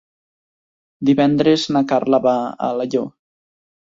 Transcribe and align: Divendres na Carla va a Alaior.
Divendres 1.09 1.65
na 1.77 1.83
Carla 1.93 2.21
va 2.25 2.35
a 2.47 2.69
Alaior. 2.71 3.07